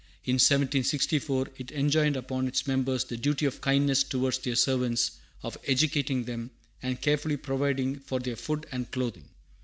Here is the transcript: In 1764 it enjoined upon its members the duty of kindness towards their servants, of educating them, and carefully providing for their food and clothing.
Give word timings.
In 0.25 0.37
1764 0.39 1.49
it 1.59 1.71
enjoined 1.71 2.17
upon 2.17 2.47
its 2.47 2.65
members 2.65 3.03
the 3.03 3.17
duty 3.17 3.45
of 3.45 3.61
kindness 3.61 4.03
towards 4.03 4.39
their 4.39 4.55
servants, 4.55 5.11
of 5.43 5.59
educating 5.67 6.23
them, 6.23 6.49
and 6.81 6.99
carefully 6.99 7.37
providing 7.37 7.99
for 7.99 8.19
their 8.19 8.35
food 8.35 8.65
and 8.71 8.89
clothing. 8.89 9.25